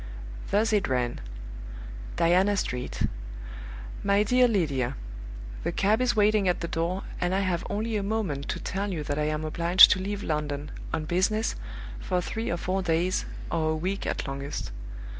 Thus 0.49 0.73
it 0.73 0.87
ran: 0.87 1.21
"Diana 2.15 2.57
Street. 2.57 3.03
"MY 4.03 4.23
DEAR 4.23 4.47
LYDIA 4.47 4.95
The 5.63 5.71
cab 5.71 6.01
is 6.01 6.15
waiting 6.15 6.47
at 6.47 6.61
the 6.61 6.67
door, 6.67 7.03
and 7.19 7.35
I 7.35 7.41
have 7.41 7.63
only 7.69 7.95
a 7.97 8.01
moment 8.01 8.49
to 8.49 8.59
tell 8.59 8.91
you 8.91 9.03
that 9.03 9.19
I 9.19 9.25
am 9.25 9.45
obliged 9.45 9.91
to 9.91 9.99
leave 10.01 10.23
London, 10.23 10.71
on 10.91 11.05
business, 11.05 11.53
for 11.99 12.19
three 12.19 12.49
or 12.49 12.57
four 12.57 12.81
days, 12.81 13.25
or 13.51 13.69
a 13.69 13.75
week 13.75 14.07
at 14.07 14.27
longest. 14.27 14.71